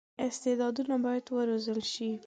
[0.27, 2.11] استعدادونه باید وروزل شي.